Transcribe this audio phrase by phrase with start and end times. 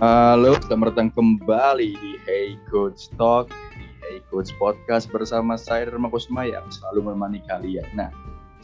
[0.00, 6.08] Halo, selamat datang kembali di Hey Coach Talk, di Hey Coach Podcast bersama saya Dharma
[6.08, 7.84] Kusma yang selalu menemani kalian.
[7.92, 8.08] Nah,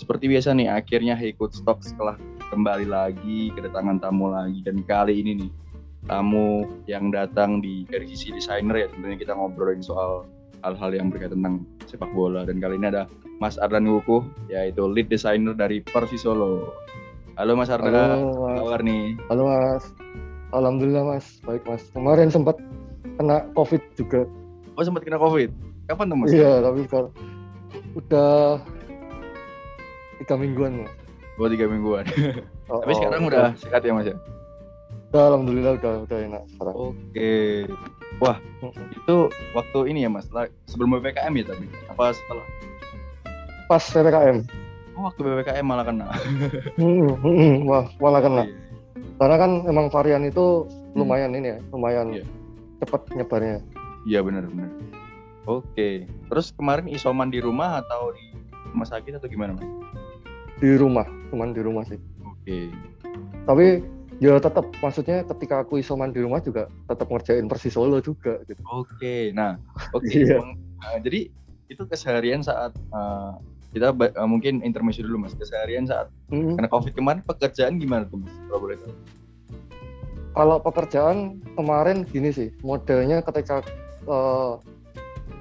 [0.01, 2.17] seperti biasa nih, akhirnya Hey Coach Talk setelah
[2.49, 4.65] kembali lagi, kedatangan tamu lagi.
[4.65, 5.51] Dan kali ini nih,
[6.09, 10.25] tamu yang datang di dari sisi desainer ya, tentunya kita ngobrolin soal
[10.65, 12.49] hal-hal yang berkaitan tentang sepak bola.
[12.49, 13.13] Dan kali ini ada
[13.45, 16.73] Mas Ardan Wukuh, yaitu lead designer dari Persis Solo.
[17.37, 19.21] Halo Mas Ardan, Halo, apa kabar nih?
[19.29, 19.85] Halo Mas.
[20.55, 21.83] Alhamdulillah Mas, baik Mas.
[21.91, 22.61] Kemarin sempat
[23.19, 24.29] kena COVID juga.
[24.79, 25.51] Oh sempat kena COVID?
[25.91, 26.31] Kapan tuh Mas?
[26.31, 27.11] Iya, tapi kalau
[27.97, 28.61] udah
[30.23, 30.93] tiga mingguan Mas.
[31.41, 32.07] Oh tiga mingguan.
[32.67, 34.19] Oh, Tapi oh, sekarang udah sehat ya Mas ya?
[35.15, 36.75] udah, Alhamdulillah udah udah enak sekarang.
[36.75, 37.35] Oke.
[38.19, 38.43] Wah,
[38.91, 39.17] itu
[39.55, 40.27] waktu ini ya Mas,
[40.67, 41.71] sebelum PPKM ya tadi?
[41.87, 42.43] Apa setelah?
[43.71, 44.43] Pas ppkm.
[44.99, 46.11] Oh waktu PPKM malah kena.
[47.71, 48.45] Wah, malah kena.
[49.17, 49.21] Iya.
[49.25, 52.25] Karena kan emang varian itu lumayan ini ya, lumayan Iya.
[52.85, 53.65] cepat nyebarnya.
[54.05, 54.69] Iya benar-benar.
[55.49, 56.05] Oke.
[56.05, 58.37] Terus kemarin isoman di rumah atau di
[58.69, 59.65] rumah sakit atau gimana Mas?
[60.61, 61.97] Di rumah, cuman di rumah sih.
[62.21, 62.69] Oke.
[63.49, 63.81] Tapi
[64.21, 68.61] ya tetap maksudnya ketika aku isoman di rumah juga tetap ngerjain Persis Solo juga gitu.
[68.69, 69.33] Oke.
[69.33, 69.57] Nah,
[69.97, 70.05] oke.
[70.13, 70.45] Iya.
[70.45, 70.61] Emang,
[70.93, 71.21] eh, jadi
[71.73, 73.33] itu keseharian saat eh,
[73.77, 75.37] kita eh, mungkin intermezzo dulu Mas.
[75.37, 76.57] Keseharian saat Hmm.
[76.57, 78.33] kena Covid kemarin pekerjaan gimana tuh Mas?
[78.49, 78.95] Kalau boleh tahu.
[80.33, 81.17] Kalau pekerjaan
[81.57, 83.61] kemarin gini sih, modelnya ketika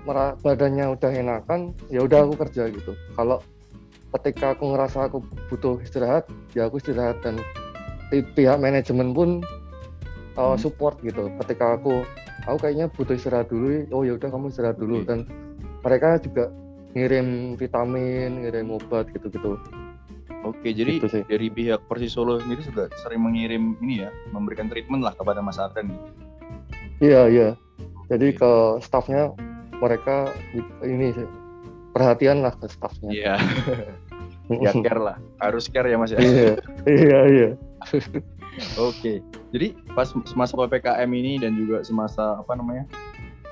[0.05, 2.95] mera- badannya udah enakan, ya udah aku kerja gitu.
[3.16, 3.39] Kalau
[4.19, 5.20] ketika aku ngerasa aku
[5.52, 6.23] butuh istirahat,
[6.55, 7.39] ya aku istirahat dan
[8.08, 9.30] pi- pihak manajemen pun
[10.36, 10.59] eh, Hmm.
[10.59, 11.31] support gitu.
[11.44, 12.03] Ketika aku
[12.45, 15.08] aku kayaknya butuh istirahat dulu, oh ya udah kamu istirahat dulu Oke.
[15.08, 15.20] dan
[15.83, 16.52] mereka juga
[16.96, 19.60] ngirim vitamin, ngirim obat gitu-gitu.
[20.42, 21.24] Oke, jadi Gitu sih.
[21.26, 25.58] dari pihak Persis Solo sendiri juga sering mengirim ini ya, memberikan treatment lah kepada Mas
[25.58, 25.90] Ardan.
[25.90, 26.00] nih.
[27.02, 27.50] Iya iya.
[28.08, 28.39] Jadi Oke.
[28.39, 29.34] ke staffnya
[29.76, 30.32] mereka
[30.80, 31.28] ini sih
[31.92, 33.10] perhatian lah ke staffnya.
[33.11, 33.36] Iya,
[34.64, 36.22] ya care lah, harus care ya Mas ya.
[36.22, 36.54] iya
[36.88, 37.50] iya iya.
[38.80, 39.20] Oke,
[39.52, 42.88] jadi pas semasa ppkm ini dan juga semasa apa namanya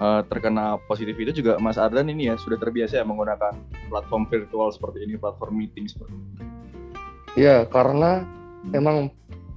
[0.03, 3.55] eh, terkena positif itu juga Mas Ardan ini ya sudah terbiasa ya menggunakan
[3.87, 6.27] platform virtual seperti ini, platform meeting seperti ini.
[7.35, 8.27] Iya karena
[8.63, 8.71] Hmm.
[8.73, 8.97] emang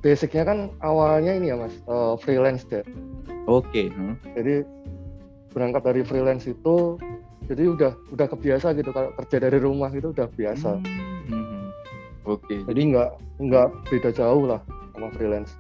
[0.01, 2.83] basicnya kan awalnya ini ya mas eh, freelance deh.
[3.47, 4.19] Oke, hmm.
[4.33, 4.67] Jadi
[5.51, 6.99] berangkat dari freelance itu
[7.45, 10.78] jadi udah udah kebiasa gitu kalau kerja dari rumah itu udah biasa.
[11.25, 11.71] Hmm.
[12.25, 14.59] Oke, Jadi nggak nggak beda jauh lah
[14.91, 15.55] sama freelance.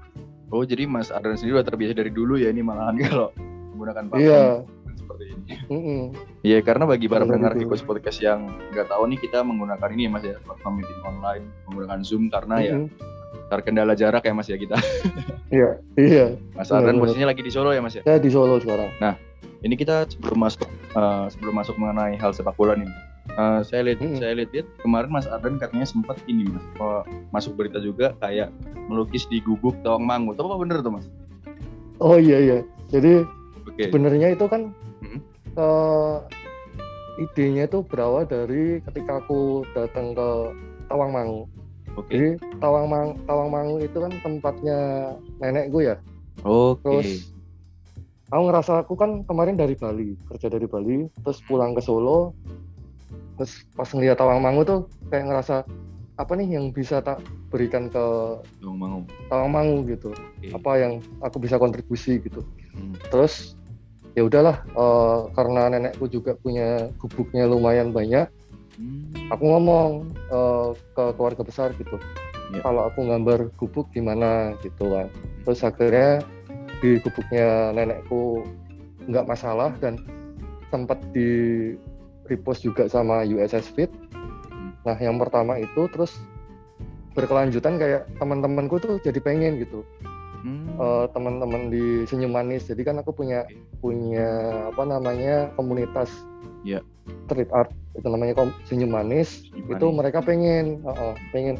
[0.48, 3.30] oh jadi Mas Ardan sendiri udah terbiasa dari dulu ya ini malahan kalau
[3.72, 4.44] menggunakan platform Iya.
[5.46, 5.54] Ini.
[5.70, 6.02] Mm-mm.
[6.42, 7.70] Iya karena bagi para pendengar dulu.
[7.70, 11.44] Hikos Podcast yang nggak tahu nih kita menggunakan ini ya mas ya platform meeting online
[11.70, 12.90] menggunakan Zoom karena ya Mm-mm.
[13.46, 14.74] terkendala jarak ya mas ya kita.
[15.46, 16.26] Iya iya.
[16.58, 17.06] Mas Ardan benar.
[17.06, 18.02] posisinya lagi di Solo ya mas ya.
[18.02, 18.90] Saya di Solo sekarang.
[19.62, 22.90] Ini kita sebelum masuk eh, sebelum masuk mengenai hal sepak bola nih.
[23.26, 24.18] eh, saya lihat Mm-mm.
[24.18, 27.02] saya lihat kemarin Mas Ardan katanya sempat ini mas eh,
[27.34, 28.50] masuk berita juga kayak
[28.86, 30.34] melukis di gubuk Tawangmangu.
[30.34, 31.06] Itu apa bener tuh mas?
[32.02, 32.58] Oh iya iya.
[32.90, 33.22] Jadi
[33.66, 33.90] Oke.
[33.90, 34.70] sebenarnya itu kan.
[35.56, 36.16] Eh,
[37.16, 40.28] idenya itu berawal dari ketika aku datang ke
[40.86, 41.48] Tawangmangu.
[41.96, 42.12] Oke.
[42.12, 44.78] Jadi Tawangmangu, Tawangmangu itu kan tempatnya
[45.40, 45.96] nenekku ya.
[46.44, 46.84] Oke.
[46.84, 47.32] Terus
[48.28, 52.36] aku ngerasa aku kan kemarin dari Bali, kerja dari Bali, terus pulang ke Solo.
[53.40, 55.64] Terus pas ngeliat Tawangmangu tuh kayak ngerasa
[56.16, 58.04] apa nih yang bisa tak berikan ke
[58.60, 59.08] Tawangmangu.
[59.32, 60.12] Tawangmangu gitu.
[60.12, 60.52] Oke.
[60.52, 60.92] Apa yang
[61.24, 62.44] aku bisa kontribusi gitu.
[62.76, 62.92] Hmm.
[63.08, 63.56] terus
[64.16, 68.26] ya udahlah eh, karena nenekku juga punya gubuknya lumayan banyak
[68.76, 69.08] Hmm.
[69.32, 71.96] aku ngomong eh, ke keluarga besar gitu
[72.52, 72.60] Ya.
[72.62, 75.08] kalau aku gambar gubuk gimana gitu kan
[75.42, 76.20] terus akhirnya
[76.78, 78.44] di gubuknya nenekku
[79.08, 79.96] nggak masalah dan
[80.68, 81.72] sempat di
[82.28, 84.76] repost juga sama USS Fit Hmm.
[84.84, 86.20] nah yang pertama itu terus
[87.16, 89.80] berkelanjutan kayak teman-temanku tuh jadi pengen gitu
[90.46, 90.78] Hmm.
[90.78, 92.70] eh, teman-teman di Senyum Manis.
[92.70, 93.42] Jadi kan aku punya
[93.82, 94.28] punya
[94.70, 96.06] apa namanya komunitas
[96.62, 96.82] Iya.
[97.26, 99.50] street art itu namanya Senyum Manis.
[99.50, 99.96] Senyum Itu Manis.
[99.98, 101.58] mereka pengen, uh-uh, pengen.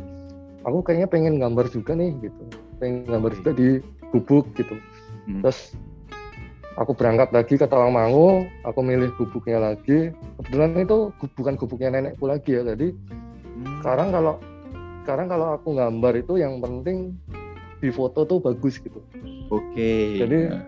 [0.62, 2.42] Aku kayaknya pengen gambar juga nih gitu.
[2.78, 3.82] Pengen gambar juga di
[4.14, 4.78] gubuk gitu.
[5.26, 5.42] Hmm.
[5.42, 5.74] Terus
[6.76, 10.14] aku berangkat lagi ke Tawangmangu, aku milih gubuknya lagi.
[10.38, 12.62] Kebetulan itu bukan gubuknya nenekku lagi ya.
[12.62, 12.94] Jadi
[13.56, 13.82] Hmm.
[13.82, 14.34] sekarang kalau
[15.02, 17.14] sekarang kalau aku gambar itu yang penting
[17.76, 19.00] di foto tuh bagus gitu.
[19.48, 20.18] Oke.
[20.18, 20.64] Jadi- Nah,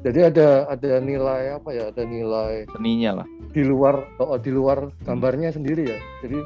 [0.00, 1.90] Jadi ada ada nilai apa ya?
[1.92, 3.26] Ada nilai seninya lah.
[3.50, 5.98] di luar oh, di luar gambarnya sendiri ya.
[6.22, 6.38] Jadi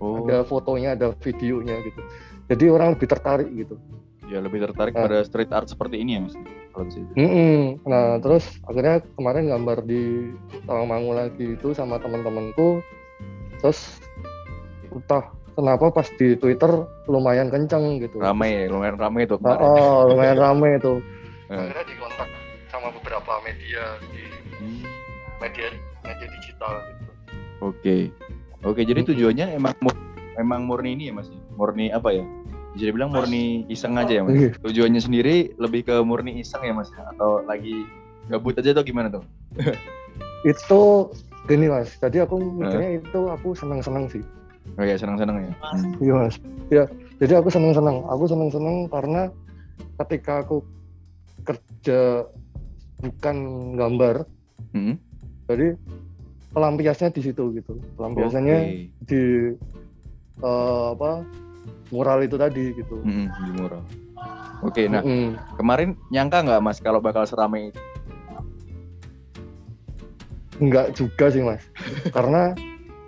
[0.00, 0.24] Oh.
[0.24, 2.00] ada fotonya, ada videonya gitu.
[2.48, 3.76] Jadi orang lebih tertarik gitu.
[4.24, 5.04] Ya lebih tertarik Nah.
[5.04, 6.34] pada street art seperti ini ya mas.
[6.70, 7.10] Kalau di situ.
[7.18, 7.84] Mm-mm.
[7.84, 10.30] Nah terus akhirnya kemarin gambar di
[10.64, 12.80] Tawangmangu lagi itu sama teman-temanku.
[13.60, 13.98] Terus
[14.88, 16.70] entah kenapa pas di Twitter
[17.06, 18.18] lumayan kenceng gitu.
[18.18, 19.66] Ramai ya, lumayan ramai itu Nah, kemarin.
[19.66, 20.92] oh, lumayan rame itu.
[21.46, 21.56] Eh.
[21.56, 22.28] Akhirnya dikontak
[22.68, 24.22] sama beberapa media di
[24.56, 24.84] Hmm,
[25.38, 25.66] media
[26.02, 27.10] media digital gitu.
[27.60, 27.96] Oke,
[28.62, 28.80] oke.
[28.80, 29.10] Jadi Mm-mm.
[29.10, 30.02] tujuannya emang mur-
[30.36, 31.28] emang murni ini ya mas?
[31.54, 32.24] Murni apa ya?
[32.70, 34.36] Bisa dibilang murni iseng aja ya mas.
[34.36, 34.50] Iya.
[34.60, 36.88] Tujuannya sendiri lebih ke murni iseng ya mas?
[37.10, 37.84] Atau lagi
[38.28, 39.24] gabut aja atau gimana tuh?
[40.46, 41.10] Itu
[41.44, 41.96] gini mas.
[41.96, 44.22] Jadi aku mikirnya itu aku seneng-seneng sih.
[44.78, 45.52] Oh ya senang-senang ya.
[45.60, 45.92] Hmm.
[45.98, 46.36] Iya mas.
[46.70, 46.84] Ya,
[47.18, 48.06] jadi aku seneng-seneng.
[48.06, 49.30] Aku seneng-seneng karena
[50.06, 50.62] ketika aku
[51.42, 52.24] kerja
[53.00, 53.36] bukan
[53.74, 54.28] gambar,
[54.70, 54.94] Hmm.
[55.48, 55.74] jadi
[56.52, 57.80] pelampiasnya di situ gitu.
[57.98, 59.06] Pelampiasannya Oke.
[59.08, 59.22] di
[60.40, 61.24] eh, apa
[61.90, 63.02] mural itu tadi gitu.
[63.02, 63.82] Mm-mm, di mural.
[64.60, 65.36] Oke, nah Mm-mm.
[65.56, 67.80] kemarin nyangka nggak mas kalau bakal seramai itu?
[70.60, 71.64] Enggak juga sih mas,
[72.12, 72.52] karena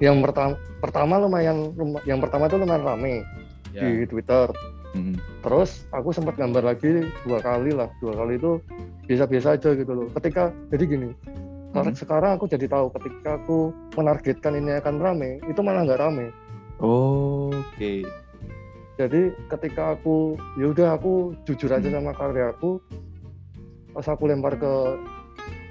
[0.03, 3.23] yang pertama pertama lumayan luma- yang pertama itu lumayan rame
[3.71, 3.87] Ya.
[3.87, 4.51] di Twitter.
[4.93, 5.17] Mm-mm.
[5.41, 8.61] Terus aku sempat gambar lagi dua kali lah, dua kali itu
[9.07, 10.07] biasa-biasa aja gitu loh.
[10.13, 11.09] Ketika jadi gini,
[11.73, 11.97] karena Mhm.
[11.97, 13.59] sekarang aku jadi tahu ketika aku
[13.97, 16.27] menargetkan ini akan rame, itu malah nggak rame.
[16.77, 18.05] Oke.
[19.01, 21.97] Jadi ketika aku ya udah aku jujur aja Hmm.
[22.05, 22.77] sama karyaku,
[23.97, 24.73] pas aku lempar ke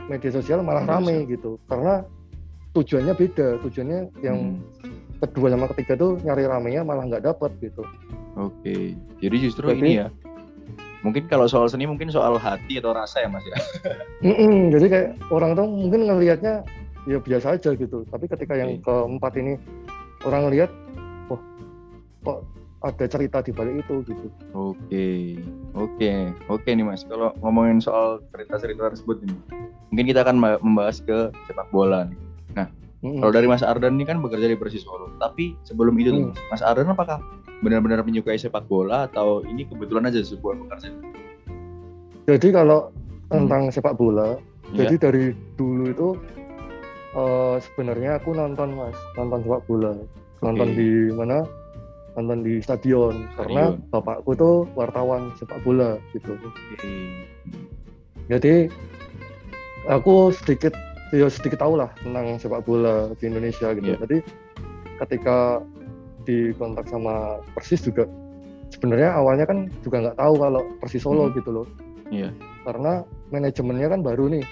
[0.09, 1.61] media sosial malah rame gitu.
[1.69, 2.01] Karena
[2.71, 4.93] tujuannya beda, tujuannya yang Hmm.
[5.19, 7.83] kedua sama ketiga tuh nyari ramenya malah nggak dapet gitu.
[8.39, 8.95] Oke.
[9.19, 10.07] Jadi justru Berarti- ini ya.
[11.01, 13.57] Mungkin kalau soal seni mungkin soal hati atau rasa ya mas ya.
[14.73, 16.61] Jadi kayak orang tuh mungkin ngelihatnya
[17.09, 18.05] ya biasa aja gitu.
[18.05, 18.85] Tapi ketika yang Oke.
[18.85, 19.57] keempat ini
[20.21, 20.69] orang ngelihat,
[21.25, 21.41] wah
[22.21, 22.45] kok
[22.81, 24.27] ada cerita di balik itu gitu.
[24.53, 25.41] Oke,
[25.73, 26.09] oke,
[26.47, 27.01] oke nih mas.
[27.03, 29.33] Kalau ngomongin soal cerita-cerita tersebut ini,
[29.89, 32.05] mungkin kita akan membahas ke sepak bola.
[32.05, 32.17] Nih.
[33.01, 33.17] Mm-mm.
[33.17, 35.09] Kalau dari Mas Ardan ini kan bekerja di Persis Solo.
[35.17, 36.37] Tapi sebelum itu, Hmm.
[36.53, 37.17] Mas Ardan apakah
[37.59, 41.01] benar-benar menyukai sepak bola atau ini kebetulan aja sebuah pekerjaan?
[42.29, 42.93] Jadi kalau
[43.27, 44.37] tentang sepak bola,
[44.69, 44.85] Ya.
[44.85, 45.25] jadi dari
[45.57, 46.09] dulu itu
[47.11, 49.91] eh, sebenarnya aku nonton mas, nonton sepak bola,
[50.39, 50.77] nonton Oke.
[50.77, 51.43] di mana?
[52.13, 53.89] Nonton di stadion, karena Stadion.
[53.89, 56.37] bapakku tuh wartawan sepak bola gitu.
[56.37, 56.91] Oke.
[58.29, 58.69] Jadi
[59.87, 60.71] aku sedikit
[61.11, 63.83] ya sedikit tahu lah tentang sepak bola di Indonesia gitu.
[63.93, 63.97] Iya.
[64.07, 64.17] Jadi
[64.99, 65.59] ketika
[66.23, 68.05] dikontak sama Persis juga
[68.71, 71.35] sebenarnya awalnya kan juga nggak tahu kalau Persis Solo Hmm.
[71.35, 71.67] gitu loh.
[72.11, 72.31] Iya.
[72.63, 74.45] Karena manajemennya kan baru nih.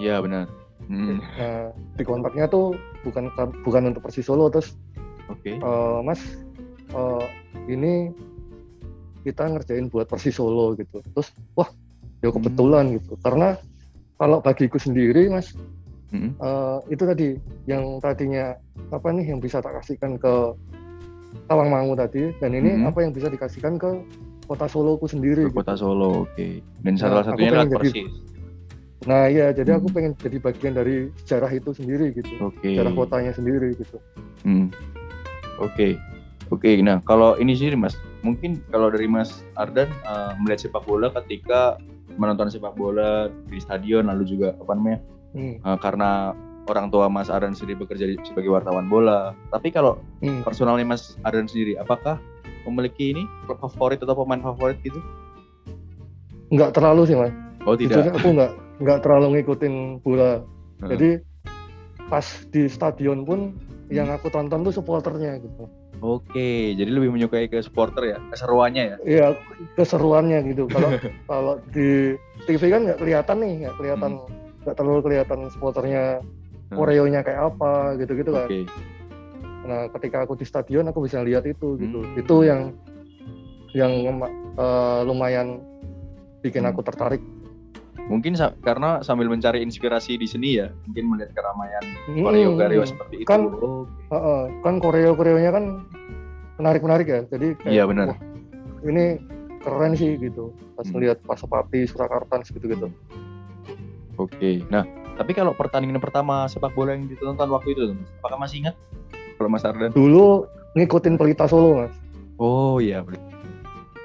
[0.00, 0.46] Iya benar.
[0.90, 2.74] Hmm, Nah, di kontaknya tuh
[3.06, 3.30] bukan
[3.62, 4.74] bukan untuk Persis Solo terus
[5.30, 5.54] Oke.
[5.54, 6.18] eh, Mas
[6.90, 7.24] eh,
[7.70, 8.10] ini
[9.22, 10.98] kita ngerjain buat Persis Solo gitu.
[11.14, 11.70] Terus wah
[12.24, 13.14] ya kebetulan gitu.
[13.22, 13.54] Karena
[14.18, 15.54] kalau bagiku sendiri Mas
[16.10, 17.28] Hmm, eh, itu tadi
[17.66, 18.58] yang tadinya
[18.90, 20.34] apa nih yang bisa tak kasihkan ke
[21.46, 22.90] Tawangmangu tadi dan ini Mhm.
[22.90, 23.90] apa yang bisa dikasihkan ke
[24.46, 25.46] kota Soloku sendiri.
[25.46, 25.58] Ke gitu.
[25.62, 26.46] Kota Solo, oke.
[26.82, 28.12] Dan Nah, salah aku satunya adalah jadi- Persis.
[29.00, 29.94] Nah iya jadi aku Mhm.
[29.94, 32.68] pengen jadi bagian dari sejarah itu sendiri gitu, Oke.
[32.68, 33.96] sejarah kotanya sendiri gitu.
[34.44, 34.68] Hmm.
[35.56, 35.96] Oke,
[36.50, 36.70] oke.
[36.82, 41.78] Nah, kalau ini sih, Mas, mungkin kalau dari Mas Ardan eh, melihat sepak bola ketika
[42.16, 44.98] menonton sepak bola di stadion, lalu juga apa namanya,
[45.30, 45.56] Hmm.
[45.56, 46.34] eh, karena
[46.66, 49.34] orang tua Mas Ardan sendiri bekerja di- sebagai wartawan bola.
[49.48, 50.42] Tapi kalau Hmm.
[50.42, 52.18] personalnya Mas Ardan sendiri, apakah
[52.62, 54.98] memiliki ini klub favorit atau pemain favorit gitu?
[56.50, 57.32] Nggak terlalu sih mas.
[57.62, 58.00] Oh tidak.
[58.00, 60.42] Jujurnya aku nggak nggak terlalu ngikutin bola.
[60.80, 60.90] Heeh.
[60.90, 61.10] Jadi
[62.06, 63.92] pas di stadion pun Hmm.
[63.92, 65.66] yang aku tonton tuh supporternya gitu.
[66.00, 68.96] Oke, jadi lebih menyukai ke supporter ya, keseruannya ya.
[69.04, 69.26] Iya
[69.74, 70.64] keseruannya gitu.
[70.66, 70.88] Kalau
[71.30, 74.12] kalau di TV kan nggak kelihatan nih, nggak kelihatan
[74.62, 76.20] nggak terlalu kelihatan supporternya
[76.70, 76.78] Hmm.
[76.78, 78.46] koreonya kayak apa gitu-gitu kan.
[78.46, 78.60] Oke.
[79.66, 81.98] Nah ketika aku di stadion aku bisa lihat itu gitu.
[82.00, 82.14] Hmm.
[82.14, 82.70] Itu yang
[83.72, 83.92] yang
[84.54, 85.62] eh, lumayan
[86.40, 86.70] bikin Hmm.
[86.70, 87.22] aku tertarik.
[88.10, 93.14] Mungkin sa- karena sambil mencari inspirasi di seni ya, mungkin melihat keramaian Hmm, koreo-koreo seperti
[93.22, 93.28] itu.
[93.28, 95.64] Kan- Oh, Heeh, kan koreo koreonya kan
[96.58, 97.20] menarik-menarik ya.
[97.30, 98.18] Jadi kayak, Iya, benar.
[98.82, 99.14] ini
[99.62, 100.50] keren sih gitu.
[100.74, 100.98] Pas Hmm.
[100.98, 102.90] ngeliat Pasopati, Surakarta gitu-gitu.
[104.20, 104.60] Oke.
[104.68, 104.84] Nah,
[105.16, 108.74] tapi kalau pertandingan pertama sepak bola yang ditonton waktu itu, Mas, apakah masih ingat?
[109.36, 109.90] Kalau Mas Ardan?
[109.90, 110.44] Dulu
[110.76, 111.94] ngikutin Pelita Solo mas.
[112.36, 113.00] Oh iya.
[113.00, 113.24] betul.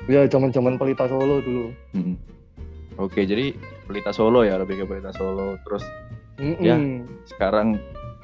[0.07, 1.75] Ya zaman-zaman Pelita Solo dulu.
[1.91, 2.15] Mm-mm.
[2.95, 3.51] Oke, jadi
[3.83, 5.59] Pelita Solo ya, lebih ke Pelita Solo.
[5.61, 5.83] Terus
[6.37, 6.63] Mm-mm.
[6.63, 6.79] Ya.
[7.27, 7.75] sekarang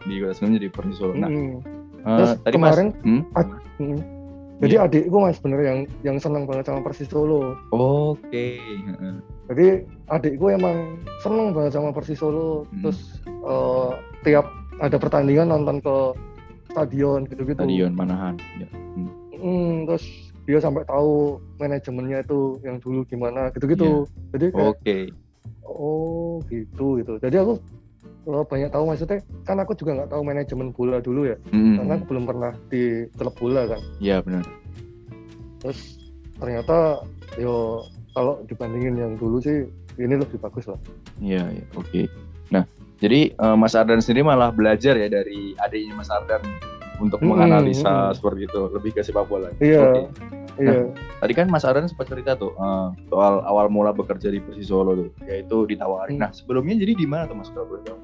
[0.01, 1.13] di Kota Semarang jadi Persis Solo.
[1.13, 1.59] Nah, Mm-mm.
[2.01, 3.21] eh, Terus tadi kemarin Mas, hmm?
[3.35, 3.99] ad- mm,
[4.61, 4.85] Jadi Iya.
[4.85, 7.57] adikku mas bener yang yang seneng banget sama Persis Solo.
[7.73, 8.61] Oke.
[8.61, 9.15] heeh.
[9.51, 12.63] Jadi adikku emang seneng banget sama Persis Solo.
[12.71, 12.87] Hmm.
[12.87, 13.89] Terus eh,
[14.23, 14.47] tiap
[14.79, 15.95] ada pertandingan nonton ke
[16.71, 17.59] stadion gitu-gitu.
[17.59, 18.39] Stadion Manahan.
[18.57, 18.67] Ya.
[18.71, 19.09] Hmm.
[19.41, 20.05] Hmm, terus
[20.47, 24.07] dia sampai tahu manajemennya itu yang dulu gimana gitu-gitu.
[24.31, 24.97] Jadi kayak Oke.
[25.67, 27.13] oh gitu gitu.
[27.19, 27.53] Jadi aku
[28.31, 31.75] eh, banyak tahu maksudnya kan aku juga nggak tahu manajemen bola dulu ya Hmm.
[31.81, 33.81] karena aku belum pernah di klub bola kan.
[33.99, 34.45] Iya benar.
[35.61, 35.79] Terus
[36.41, 37.05] ternyata
[37.37, 39.67] yo kalau dibandingin yang dulu sih
[39.99, 40.79] ini lebih bagus lah.
[41.19, 41.65] Iya, iya.
[41.75, 42.01] oke.
[42.51, 42.63] Nah,
[42.99, 46.43] jadi eh, Mas Ardan sendiri malah belajar ya dari adiknya Mas Ardan
[47.01, 48.15] untuk Hmm, menganalisa hmm.
[48.15, 49.49] seperti itu, lebih ke sepak bola.
[49.57, 49.81] Iya.
[49.81, 50.01] Oke.
[50.59, 50.91] Iya.
[51.23, 54.93] Tadi kan Mas Ardan sempat cerita tuh eh, soal awal mula bekerja di Persis Solo
[54.93, 56.19] tuh, yaitu ditawarin.
[56.19, 56.23] Hmm.
[56.27, 57.99] Nah, sebelumnya jadi di mana tuh Mas kalau boleh tahu?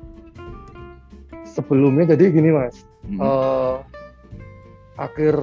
[1.47, 3.17] Sebelumnya jadi gini mas, Hmm.
[3.23, 3.75] eh,
[4.99, 5.35] akhir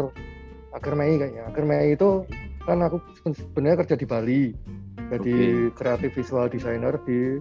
[0.71, 1.43] akhir Mei kayaknya.
[1.49, 2.23] Akhir Mei itu
[2.65, 2.97] kan aku
[3.29, 4.43] sebenarnya kerja di Bali,
[5.13, 5.37] jadi
[5.77, 7.37] kreatif visual designer di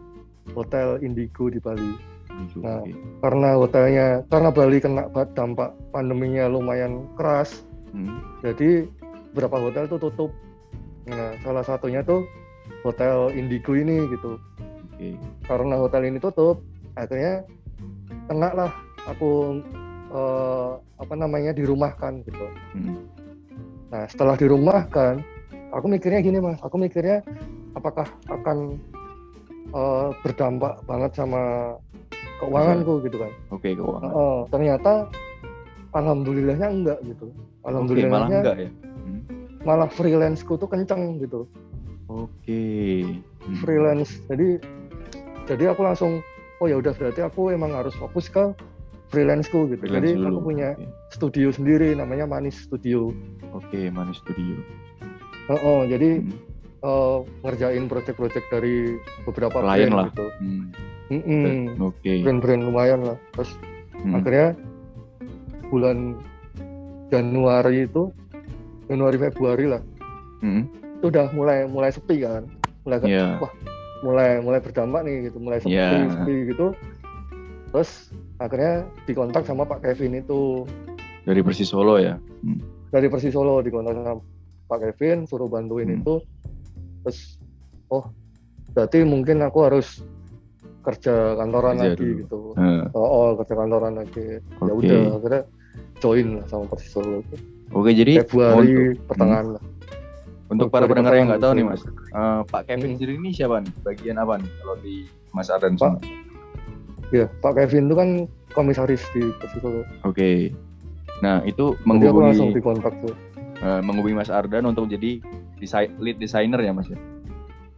[0.52, 2.14] Hotel Indigo di Bali.
[2.60, 2.92] Nah, Oke.
[3.22, 5.06] Karena hotelnya, karena Bali kena
[5.38, 7.64] dampak pandeminya lumayan keras,
[7.94, 8.42] Hmm.
[8.42, 8.90] jadi
[9.38, 10.32] beberapa hotel tuh tutup.
[11.06, 12.26] Nah, salah satunya tuh
[12.82, 14.42] Hotel Indigo ini gitu.
[14.94, 15.14] Oke.
[15.46, 16.64] Karena hotel ini tutup,
[16.98, 17.46] akhirnya
[18.28, 18.72] kena lah
[19.06, 19.62] aku
[20.14, 22.48] eh, apa namanya dirumahkan gitu.
[22.74, 22.98] Hmm.
[23.94, 25.22] Nah, setelah dirumahkan,
[25.70, 27.22] aku mikirnya gini mas, aku mikirnya
[27.78, 28.82] apakah akan
[29.70, 31.78] eh, berdampak banget sama
[32.42, 33.32] keuanganku gitu kan?
[33.54, 34.10] Oke, keuangan.
[34.10, 34.94] Heeh, ternyata
[35.94, 37.30] alhamdulillahnya enggak gitu.
[37.30, 38.70] Oke, malah Alhamdulillahnya enggak ya?
[39.04, 39.22] Hmm.
[39.62, 41.46] malah freelanceku tuh kenceng gitu.
[42.10, 43.06] Oke.
[43.46, 43.56] Hmm.
[43.60, 44.58] freelance jadi
[45.46, 46.24] jadi aku langsung
[46.64, 48.56] oh ya udah berarti aku emang harus fokus ke
[49.14, 50.28] freelanceku gitu Freelance jadi dulu.
[50.28, 50.86] aku punya Oke.
[51.10, 53.14] studio sendiri namanya Manis Studio
[53.54, 54.58] Oke, Manis Studio.
[55.48, 56.34] oh, oh, jadi Hmm.
[56.82, 60.06] eh, ngerjain project-project dari beberapa Klien brand lah.
[60.10, 60.64] gitu Hmm.
[61.10, 61.78] Mm-mm.
[61.80, 62.14] Oke.
[62.20, 63.54] brand-brand lumayan lah terus
[63.94, 64.18] Hmm.
[64.18, 64.58] akhirnya
[65.64, 66.18] bulan
[67.08, 68.10] Januari itu
[68.86, 69.82] Januari Februari lah
[70.40, 70.66] Hmm.
[70.98, 72.50] itu udah mulai mulai sepi kan
[72.82, 73.38] mulai Iya.
[73.38, 73.54] wah
[74.02, 76.10] mulai mulai berdampak nih gitu mulai sepi Iya.
[76.10, 76.68] sepi gitu
[77.70, 78.12] terus
[78.44, 80.68] akhirnya dikontak sama Pak Kevin itu
[81.24, 82.20] Dari Persis Solo ya.
[82.44, 82.60] Hmm.
[82.90, 84.20] dari Persis Solo dikontak sama
[84.66, 85.98] Pak Kevin suruh bantuin Hmm.
[85.98, 86.14] itu
[87.02, 87.40] terus
[87.88, 88.12] oh
[88.70, 90.04] berarti mungkin aku harus
[90.82, 92.20] kerja kantoran Kerja lagi dulu.
[92.20, 94.72] gitu Eh, oh, oh, kerja kantoran lagi ya Oke.
[94.84, 95.42] udah akhirnya
[95.98, 97.24] join lah sama Persis Solo
[97.72, 99.64] Oke, jadi Februari untuk, pertengahan lah
[100.46, 102.94] untuk para pendengar yang nggak tahu nih Mas, eh, Pak Kevin Hmm.
[102.94, 103.72] sendiri ini siapa nih?
[103.82, 104.96] Bagian apa nih kalau di
[105.32, 106.04] Mas Ardan Pak.
[107.14, 108.10] Ya Pak Kevin itu kan
[108.52, 110.50] komisaris di Persis Solo Oke.
[111.20, 113.14] Nah, itu jadi aku langsung menghubungi dikontak tuh
[113.58, 115.22] eh, menghubungi Mas Ardan untuk jadi
[115.56, 117.00] desain lead designer ya Mas ya.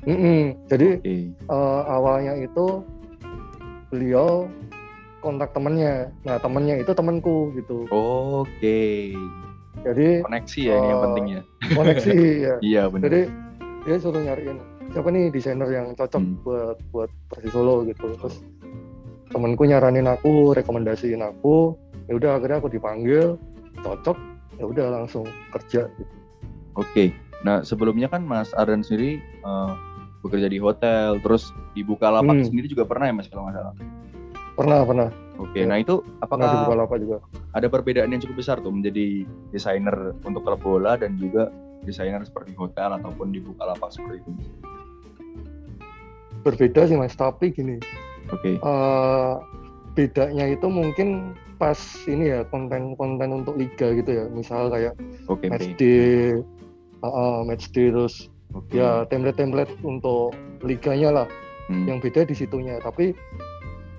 [0.03, 0.53] Mm-mm.
[0.65, 1.15] jadi Oke.
[1.33, 2.81] eh, awalnya itu
[3.87, 4.49] beliau
[5.19, 6.13] kontak temennya.
[6.21, 7.85] Nah temennya itu temanku gitu.
[7.89, 9.13] Oke.
[9.81, 11.03] Jadi Koneksi ya ini yang Oh.
[11.03, 11.41] penting ya.
[11.67, 12.53] koneksi ya.
[12.65, 13.03] Iya benar.
[13.05, 13.21] Jadi
[13.83, 16.37] dia suruh nyariin siapa nih desainer yang cocok Hmm.
[16.41, 18.05] buat buat Persis Solo gitu.
[18.15, 18.35] Terus
[19.35, 21.75] temanku nyaranin aku, rekomendasiin aku.
[22.07, 23.35] Ya udah akhirnya aku dipanggil,
[23.83, 24.15] cocok.
[24.55, 26.13] Ya udah langsung kerja gitu.
[26.79, 27.11] Oke.
[27.43, 29.71] Nah, sebelumnya kan Mas Ardan sendiri eh,
[30.23, 32.47] bekerja di hotel, terus di Bukalapak Hmm.
[32.47, 33.75] sendiri juga pernah ya Mas kalau nggak salah.
[34.55, 35.09] Pernah pernah.
[35.35, 35.59] Oke.
[35.61, 35.67] Ya.
[35.67, 37.19] Nah, itu apakah Bukalapak juga.
[37.51, 41.51] ada perbedaan yang cukup besar tuh menjadi desainer untuk klub bola dan juga
[41.83, 44.31] desainer seperti hotel ataupun di Bukalapak seperti itu.
[46.41, 47.13] Berbeda sih mas.
[47.13, 47.77] Tapi gini.
[48.33, 48.57] Oke.
[48.57, 49.33] eh
[49.95, 54.91] bedanya itu mungkin pas ini ya konten-konten untuk liga gitu ya misal kayak
[55.31, 55.47] Oke.
[55.47, 56.35] match day
[56.99, 58.75] uh, uh, match day terus Oke.
[58.75, 61.27] ya template-template untuk liganya lah
[61.65, 61.89] Hmm.
[61.89, 63.17] yang beda di situnya tapi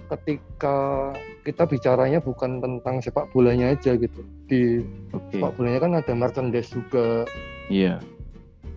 [0.07, 1.11] ketika
[1.43, 5.43] kita bicaranya bukan tentang sepak bolanya aja gitu di Oke.
[5.43, 7.27] sepak bolanya kan ada merchandise juga
[7.67, 7.99] Iya.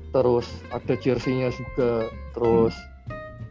[0.09, 2.73] terus ada jersey-nya juga terus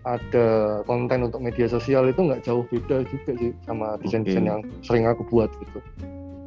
[0.05, 0.47] ada
[0.85, 4.51] konten untuk media sosial itu nggak jauh beda juga sih sama desain-desain Oke.
[4.51, 5.81] yang sering aku buat gitu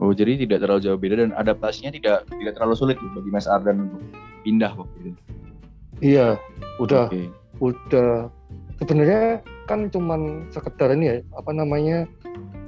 [0.02, 3.46] Oh, jadi tidak terlalu jauh beda dan adaptasinya tidak tidak terlalu sulit gitu bagi Mas
[3.46, 4.02] Ardan untuk
[4.42, 5.20] pindah waktu itu.
[6.02, 6.28] iya
[6.78, 7.30] udah Oke.
[7.62, 8.26] udah
[8.78, 12.10] sebenarnya kan cuman sekedar ini ya apa namanya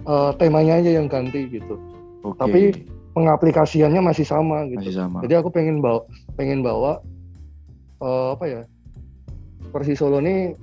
[0.06, 1.75] eh, temanya aja yang ganti gitu
[2.22, 2.38] Oke.
[2.38, 5.22] Tapi- pengaplikasiannya masih sama gitu masih sama.
[5.22, 6.02] jadi aku pengen bawa
[6.34, 6.98] pengen bawa
[7.98, 8.62] eh, apa ya
[9.70, 10.54] Persis Solo ini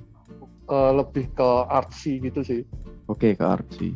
[0.71, 2.61] eh, lebih ke artsy gitu sih
[3.05, 3.91] Oke, ke art sih.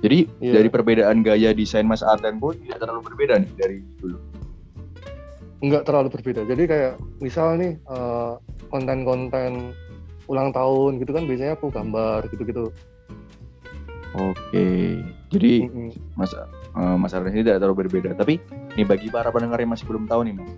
[0.00, 0.60] Jadi Iya.
[0.60, 4.20] dari perbedaan gaya desain Mas Ardan pun tidak terlalu berbeda nih dari dulu.
[5.60, 6.44] nggak terlalu berbeda.
[6.44, 8.32] Jadi kayak misal nih eh,
[8.68, 9.72] konten-konten
[10.24, 12.68] ulang tahun gitu kan biasanya aku gambar gitu-gitu.
[14.12, 14.98] Oke.
[15.30, 15.90] Jadi Mm-mm.
[16.16, 16.48] Mas eh,
[16.96, 18.12] Mas Ardan ini tidak terlalu berbeda.
[18.12, 18.40] Tapi
[18.74, 20.50] nih bagi para pendengar yang masih belum tahu nih Mas,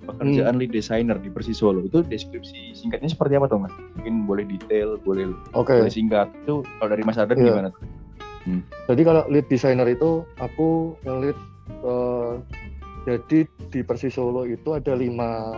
[0.00, 3.74] pekerjaan lead designer di Persis Solo itu deskripsi singkatnya seperti apa tuh Mas?
[4.00, 5.76] Mungkin boleh detail, boleh Oke.
[5.76, 6.32] boleh singkat.
[6.44, 7.46] Itu kalau dari Mas Ardan Iya.
[7.52, 7.84] gimana tuh?
[8.88, 11.38] Jadi kalau lead designer itu aku yang lead
[11.84, 12.32] eh,
[13.06, 13.38] jadi
[13.70, 15.52] di Persis Solo itu ada lima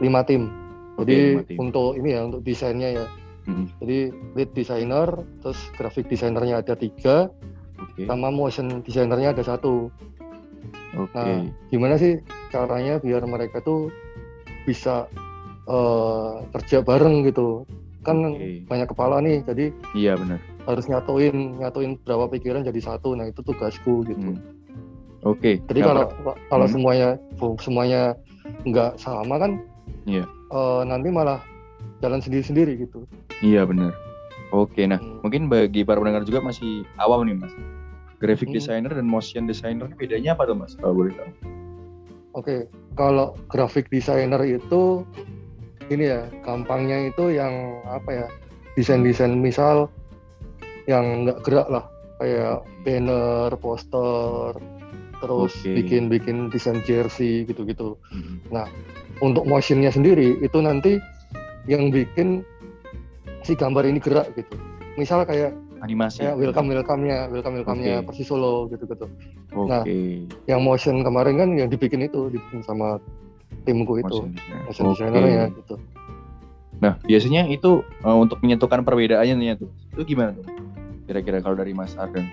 [0.00, 0.48] lima tim.
[1.00, 1.56] Jadi lima tim.
[1.60, 3.06] untuk ini ya untuk desainnya ya.
[3.46, 3.66] Mm-mm.
[3.78, 3.98] Jadi
[4.34, 5.08] lead designer,
[5.42, 7.30] terus graphic designernya ada tiga,
[7.78, 8.04] Oke.
[8.10, 9.88] sama motion designernya ada satu.
[10.96, 11.12] Oke.
[11.14, 13.92] Nah, gimana sih caranya biar mereka tuh
[14.64, 15.06] bisa
[15.66, 17.66] eh, kerja bareng gitu?
[18.06, 18.64] Kan Oke.
[18.64, 20.38] banyak kepala nih, jadi Iya benar.
[20.66, 23.14] harus nyatuin nyatuin berapa pikiran jadi satu.
[23.14, 24.34] Nah itu tugasku gitu.
[24.34, 24.38] Hmm.
[25.26, 25.58] Oke.
[25.66, 26.04] Jadi Nah, kalau
[26.48, 26.74] kalau Hmm.
[26.74, 27.08] semuanya
[27.60, 28.02] semuanya
[28.62, 29.58] nggak sama kan,
[30.06, 30.22] Iya.
[30.26, 31.42] eh, nanti malah
[31.98, 33.04] jalan sendiri-sendiri gitu.
[33.42, 33.90] Iya benar.
[34.54, 35.18] Oke, nah Hmm.
[35.26, 37.50] mungkin bagi para pendengar juga masih awam nih mas.
[38.16, 38.56] Graphic Hmm.
[38.56, 40.72] designer dan motion designer bedanya apa tuh mas?
[40.80, 41.30] Kalau boleh tahu.
[42.36, 45.04] Oke, kalau graphic designer itu
[45.88, 48.26] ini ya, gampangnya itu yang apa ya?
[48.76, 49.88] Desain-desain misal
[50.84, 51.84] yang nggak gerak lah,
[52.20, 54.52] kayak banner, poster,
[55.20, 57.96] terus bikin-bikin desain jersey gitu-gitu.
[58.12, 58.68] Mm-mm.
[59.24, 61.00] Untuk motionnya sendiri itu nanti
[61.64, 62.44] yang bikin
[63.44, 64.60] si gambar ini gerak gitu.
[65.00, 66.24] Misal kayak Animasi.
[66.24, 68.06] kayak welcome welcome-nya, welcome welcome-nya Oke.
[68.12, 69.06] Persis Solo gitu-gitu.
[69.52, 69.68] Oke.
[69.68, 69.82] nah,
[70.48, 72.96] Yang motion kemarin kan yang dibikin itu, dibikin sama
[73.68, 74.28] timku itu.
[74.68, 75.76] Motion designer-nya gitu.
[76.80, 79.70] Nah biasanya itu eh, untuk menyatukan perbedaannya nih tuh.
[79.96, 80.44] Itu gimana tuh?
[81.06, 82.26] Kira-kira kalau dari Mas Arden?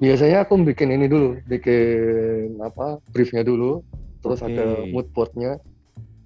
[0.00, 3.84] Biasanya aku bikin ini dulu, bikin apa briefnya dulu,
[4.24, 4.48] terus Oke.
[4.48, 5.60] ada mood board-nya.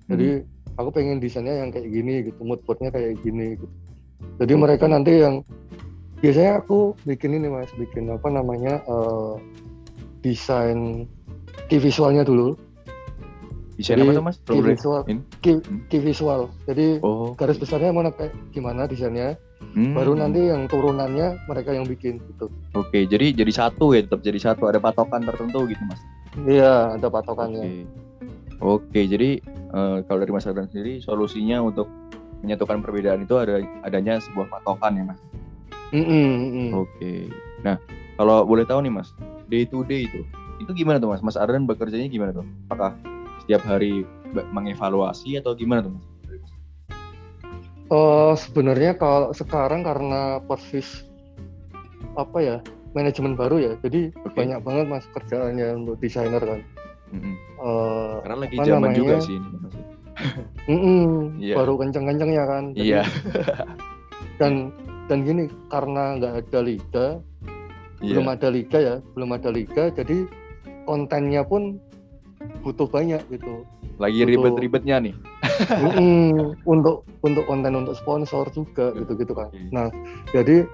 [0.07, 0.47] Jadi
[0.79, 3.67] aku pengen desainnya yang kayak gini gitu, mood board-nya kayak gini gitu.
[4.39, 5.43] Jadi mereka nanti yang
[6.25, 9.35] biasanya aku bikin ini mas, bikin apa namanya eh,
[10.25, 11.05] desain
[11.69, 12.57] key visualnya dulu,
[13.75, 14.37] Desain apa tuh mas?
[14.41, 15.01] Key visual,
[15.43, 15.83] key, Hmm.
[15.91, 16.41] key visual.
[16.65, 17.35] Jadi Oh.
[17.35, 19.35] garis besarnya mau kayak gimana desainnya,
[19.75, 19.93] Hmm.
[19.93, 22.47] baru nanti yang turunannya mereka yang bikin gitu.
[22.79, 24.71] Oke, jadi jadi satu ya, tetap jadi satu.
[24.71, 25.99] Ada patokan tertentu gitu mas.
[26.47, 27.63] Iya, ada patokannya.
[27.63, 27.83] Oke.
[28.63, 29.43] Oke, jadi
[29.75, 31.91] eh, kalau dari Mas Ardan sendiri solusinya untuk
[32.47, 35.19] menyatukan perbedaan itu ada adanya sebuah patokan ya Mas.
[35.95, 36.75] Mm-mm.
[36.75, 37.31] Oke.
[37.63, 37.79] Nah,
[38.19, 39.15] kalau boleh tahu nih Mas,
[39.47, 40.27] day to day itu
[40.59, 41.23] itu gimana tuh Mas?
[41.23, 42.47] Mas Ardan bekerjanya gimana tuh?
[42.67, 42.99] Apakah
[43.43, 44.03] setiap hari
[44.51, 46.05] mengevaluasi atau gimana tuh Mas?
[47.85, 51.07] Eh, sebenarnya kalau sekarang karena persis
[52.19, 52.57] apa ya
[52.95, 54.35] manajemen baru ya, jadi Oke.
[54.39, 56.61] banyak banget mas kerjaannya untuk desainer kan.
[57.11, 57.35] Mm-mm.
[57.59, 58.99] Eh, Karena lagi zaman namanya?
[58.99, 59.75] juga sih ini Mas.
[60.71, 61.05] mm-mm,
[61.45, 61.55] Iya.
[61.59, 62.65] baru kenceng-kencengnya kan.
[62.75, 63.03] Iya,
[64.41, 64.71] Dan
[65.07, 67.07] dan gini karena nggak ada liga,
[68.01, 68.35] belum iya.
[68.37, 70.29] ada liga ya, belum ada liga, jadi
[70.85, 71.81] kontennya pun
[72.61, 73.65] butuh banyak gitu.
[73.97, 75.15] Lagi ribet-ribetnya nih.
[76.67, 79.55] Untuk untuk konten untuk sponsor juga gitu-gitu kan.
[79.55, 79.71] Oke.
[79.71, 79.87] Nah,
[80.35, 80.67] jadi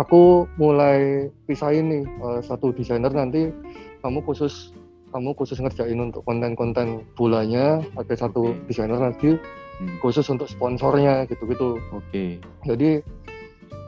[0.00, 3.52] aku mulai pisahin nih eh, satu desainer nanti
[4.00, 4.72] kamu khusus
[5.12, 9.38] kamu khusus ngerjain untuk konten-konten bulannya, ada satu desainer lagi
[9.78, 9.98] Hmm.
[9.98, 11.82] khusus untuk sponsornya gitu-gitu.
[11.90, 12.38] Oke.
[12.62, 13.02] Jadi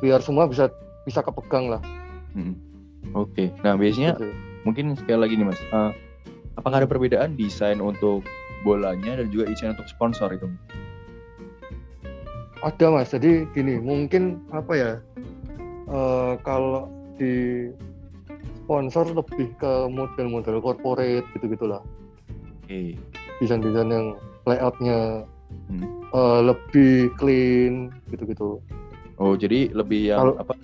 [0.00, 0.68] biar semua bisa
[1.06, 1.82] bisa kepegang lah.
[2.35, 2.56] Mm-mm.
[3.14, 3.54] Oke.
[3.62, 4.28] Nah, biasanya gitu.
[4.66, 5.92] mungkin sekali lagi nih mas, eh,
[6.59, 8.26] apakah ada perbedaan desain untuk
[8.66, 10.50] bolanya dan juga desain untuk sponsor itu?
[12.64, 14.92] Ada mas, jadi gini mungkin apa ya
[15.87, 17.70] eh, kalau di
[18.66, 21.80] sponsor lebih ke model-model corporate gitu-gitulah.
[22.66, 22.98] Oke.
[23.38, 25.22] desain-desain yang layoutnya
[25.70, 25.87] Hmm.
[26.11, 28.59] eh, lebih clean gitu-gitu.
[29.16, 30.55] Oh jadi lebih yang Kalau- apa?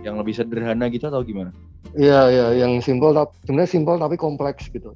[0.00, 1.52] Yang lebih sederhana gitu atau gimana?
[1.92, 4.94] Iya ya, yang simpel tapi sebenarnya simpel tapi kompleks gitu.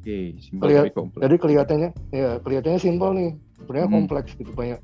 [0.00, 1.22] Oke, simpel Kelihat- tapi kompleks.
[1.22, 3.96] Jadi kelihatannya ya kelihatannya simpel nih, sebenarnya Hmm.
[3.96, 4.80] kompleks gitu banyak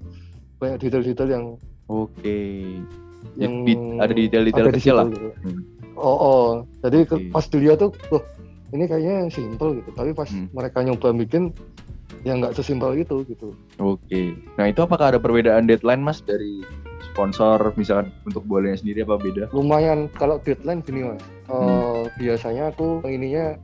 [0.57, 1.45] banyak detail-detail yang
[1.87, 2.39] Oke.
[3.35, 5.07] yang Di- ada detail-detail kecil lah.
[5.09, 5.29] gitu.
[5.43, 5.61] Hmm.
[5.95, 6.47] Oh, oh.
[6.81, 7.31] jadi ke- Oke.
[7.31, 8.23] pas dilihat tuh, wah
[8.73, 9.91] ini kayaknya simpel gitu.
[9.93, 10.49] Tapi pas Hmm.
[10.51, 11.53] mereka nyoba bikin,
[12.23, 13.53] ya nggak sesimpel itu gitu.
[13.77, 14.33] Oke.
[14.55, 16.63] Nah itu apakah ada perbedaan deadline mas dari
[17.13, 19.45] sponsor misalkan untuk bolanya sendiri apa beda?
[19.53, 22.09] Lumayan kalau deadline gini mas, Hmm.
[22.17, 23.55] biasanya aku ininya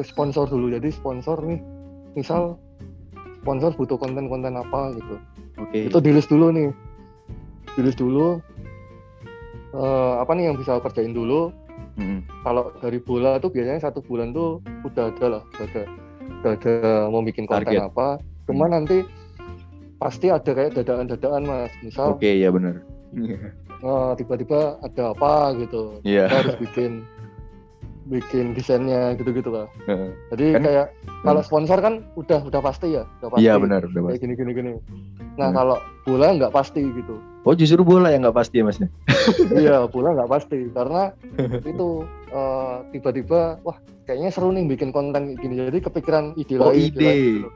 [0.00, 0.70] sponsor dulu.
[0.70, 1.58] Jadi sponsor nih,
[2.14, 2.56] misal
[3.42, 5.16] sponsor butuh konten-konten apa gitu.
[5.58, 5.90] Oke.
[5.90, 6.70] Itu di list dulu nih,
[7.74, 8.38] di list dulu.
[9.72, 11.48] eh, apa nih yang bisa aku kerjain dulu?
[11.96, 12.20] Mm-mm.
[12.44, 15.82] Kalau dari bola tuh biasanya satu bulan tuh udah ada lah, udah ada.
[16.22, 16.74] udah ada
[17.08, 17.88] mau bikin konten Target.
[17.88, 19.00] apa cuma nanti
[20.02, 22.82] pasti ada kayak dadaan-dadaan mas misal Oke, ya benar.
[23.82, 26.26] eh, tiba-tiba ada apa gitu Iya.
[26.26, 26.92] kita harus bikin
[28.02, 29.70] bikin desainnya gitu-gitu lah
[30.28, 30.86] jadi Kan- kayak
[31.22, 34.18] kalau sponsor kan udah udah pasti ya udah pasti Iya benar, udah pasti.
[34.18, 34.72] gini gini gini
[35.32, 35.54] nah Benar.
[35.54, 38.78] kalau bola nggak pasti gitu Oh, justru bola yang nggak pasti ya, Mas?
[39.56, 41.10] iya bola nggak pasti karena
[41.70, 41.88] itu
[42.28, 47.10] eh, tiba-tiba wah kayaknya seru nih bikin konten gini jadi kepikiran ide Oh, lain ide.
[47.38, 47.48] gitu.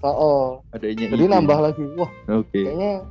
[0.00, 0.44] Oh, oh.
[0.70, 1.26] Adanya jadi ide.
[1.28, 2.54] nambah lagi wah Oke.
[2.60, 3.02] kayaknya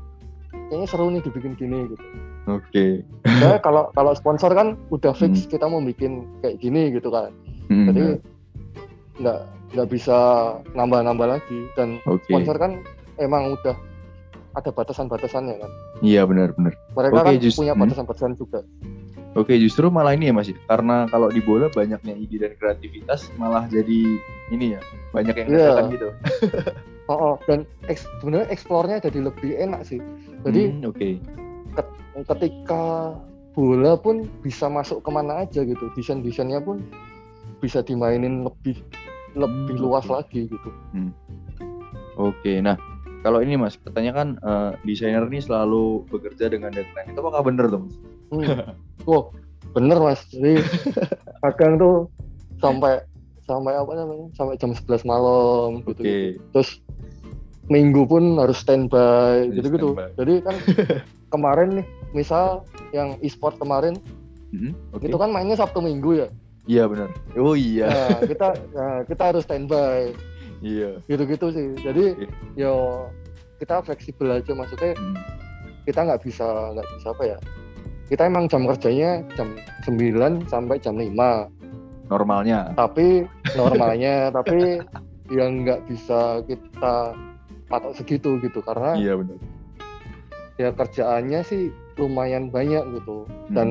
[0.65, 2.05] kayaknya seru nih dibikin gini gitu
[2.47, 3.03] Oke.
[3.23, 5.51] Soalnya kalau kalau sponsor kan udah fix Hmm.
[5.51, 7.31] kita mau bikin kayak gini gitu kan
[7.67, 8.03] Hmm, jadi
[9.17, 10.17] nggak nggak bisa
[10.71, 12.23] nambah-nambah lagi dan Oke.
[12.25, 12.79] sponsor kan
[13.17, 13.75] emang udah
[14.53, 16.73] ada batasan-batasannya kan Iya benar benar.
[16.93, 17.83] mereka Oke, kan just- punya hmm.
[17.83, 18.63] batasan-batasan juga
[19.37, 20.49] Oke, justru malah ini ya Mas.
[20.49, 20.57] ya.
[20.65, 24.17] Karena kalau di bola banyaknya ide dan kreativitas malah jadi
[24.49, 24.81] ini ya,
[25.13, 25.61] banyak yang Iya.
[25.69, 26.07] dadakan gitu.
[27.11, 27.35] oh, oh.
[27.45, 30.01] dan eks- sebenarnya eksplornya jadi lebih enak sih
[30.43, 31.09] jadi Hmm, oke.
[32.27, 33.15] ketika
[33.53, 36.83] bola pun bisa masuk ke mana aja gitu desain desainnya pun
[37.57, 38.81] bisa dimainin lebih
[39.33, 40.13] lebih Hmm, luas oke.
[40.13, 40.69] lagi gitu
[42.17, 42.75] Oke, nah
[43.21, 47.13] kalau ini Mas, katanya kan eh, desainer ini selalu bekerja dengan deadline.
[47.13, 47.93] Itu apakah benar tuh Mas?
[48.31, 48.73] Hmm.
[49.05, 49.31] wow
[49.71, 50.63] bener mas jadi
[51.43, 51.95] kadang tuh
[52.57, 52.99] sampai
[53.47, 56.19] sampai apa namanya sampai jam 11 malam gitu, Oke.
[56.51, 56.69] terus
[57.67, 60.11] minggu pun harus standby gitu gitu standby.
[60.19, 60.55] jadi kan
[61.33, 63.95] kemarin nih misal yang e-sport kemarin
[64.47, 65.11] Hmm, Oke.
[65.11, 66.27] itu kan mainnya sabtu minggu ya
[66.67, 67.11] Iya benar.
[67.35, 67.91] Oh iya.
[67.91, 70.15] nah, kita nah, kita harus standby
[70.63, 71.03] Iya.
[71.05, 72.27] gitu-gitu sih jadi Oke.
[72.55, 72.73] yo
[73.59, 75.19] kita fleksibel aja maksudnya Hmm,
[75.83, 77.37] kita nggak bisa nggak bisa apa ya
[78.07, 79.51] kita emang jam kerjanya jam
[79.83, 79.99] 9
[80.45, 81.11] sampai jam 5
[82.07, 82.71] Normalnya.
[82.73, 84.79] tapi normalnya tapi
[85.27, 87.11] yang nggak bisa kita
[87.67, 89.37] patok segitu gitu karena Iya benar.
[90.55, 93.67] ya kerjaannya sih lumayan banyak gitu Hmm, dan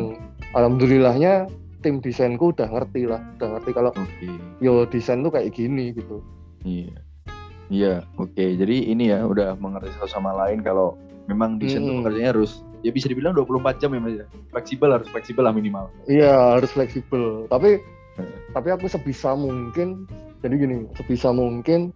[0.52, 1.48] alhamdulillahnya
[1.80, 4.28] tim desainku udah ngerti lah udah ngerti kalau Oke.
[4.58, 6.20] yo desain tuh kayak gini gitu
[6.60, 6.98] Iya.
[7.66, 8.38] Iya, oke.
[8.56, 10.94] Jadi ini ya udah mengerti satu sama lain kalau
[11.26, 12.02] memang desain tuh Mm-mm.
[12.02, 12.52] pekerjaannya harus
[12.86, 14.26] ya bisa dibilang 24 jam ya Mas ya.
[14.48, 15.90] Fleksibel harus fleksibel lah minimal.
[16.06, 17.82] iya harus fleksibel tapi
[18.16, 18.32] Hmm.
[18.50, 20.08] tapi aku sebisa mungkin
[20.40, 21.92] jadi gini sebisa mungkin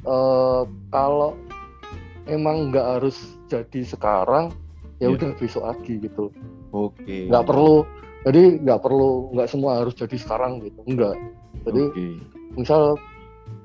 [0.00, 1.34] eh kalau
[2.24, 4.54] emang nggak harus jadi sekarang
[4.96, 5.18] ya Iya.
[5.18, 6.30] udah besok lagi gitu
[6.70, 7.26] Oke.
[7.26, 7.82] nggak perlu
[8.22, 11.18] jadi nggak perlu nggak semua harus jadi sekarang gitu enggak
[11.66, 12.06] jadi Oke.
[12.54, 12.94] misal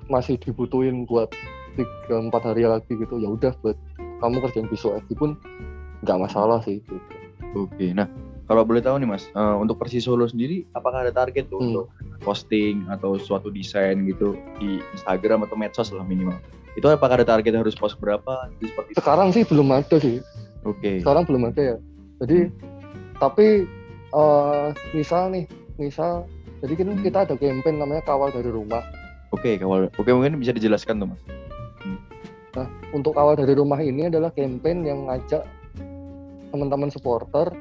[0.10, 1.30] masih dibutuhin buat
[1.78, 3.78] tiga empat hari lagi gitu ya udah buat
[4.26, 5.38] kamu kerjain besok lagi pun
[6.06, 6.96] nggak masalah sih gitu.
[7.58, 7.92] Oke.
[7.92, 8.06] Nah,
[8.46, 11.68] kalau boleh tahu nih Mas, eh, untuk Persis Solo sendiri apakah ada target tuh Hmm.
[11.74, 11.86] untuk
[12.22, 16.38] posting atau suatu desain gitu di Instagram atau medsos lah minimal?
[16.76, 18.52] Itu apakah ada target harus post berapa?
[18.60, 19.00] Seperti itu.
[19.00, 20.20] sekarang sih belum ada sih
[20.62, 21.00] Oke.
[21.00, 21.78] sekarang belum ada ya
[22.20, 22.50] jadi
[23.16, 23.64] tapi
[24.12, 26.28] eh misal nih misal
[26.60, 27.04] jadi kan Hmm.
[27.04, 28.84] kita ada campaign namanya kawal dari rumah
[29.34, 29.92] Oke, kawal.
[30.00, 31.20] Oke, mungkin bisa dijelaskan tuh Mas.
[32.96, 35.44] untuk kawal dari rumah ini adalah campaign yang ngajak
[36.56, 37.52] teman-teman supporter